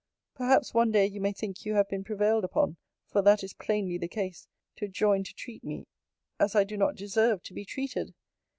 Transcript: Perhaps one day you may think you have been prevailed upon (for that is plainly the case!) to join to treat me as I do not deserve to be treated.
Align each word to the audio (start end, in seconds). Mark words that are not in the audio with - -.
Perhaps 0.33 0.73
one 0.73 0.91
day 0.91 1.05
you 1.05 1.21
may 1.21 1.31
think 1.31 1.63
you 1.63 1.75
have 1.75 1.87
been 1.87 2.03
prevailed 2.03 2.43
upon 2.43 2.77
(for 3.05 3.21
that 3.21 3.43
is 3.43 3.53
plainly 3.53 3.99
the 3.99 4.07
case!) 4.07 4.47
to 4.77 4.87
join 4.87 5.23
to 5.23 5.33
treat 5.35 5.63
me 5.63 5.85
as 6.39 6.55
I 6.55 6.63
do 6.63 6.75
not 6.75 6.95
deserve 6.95 7.43
to 7.43 7.53
be 7.53 7.65
treated. 7.65 8.15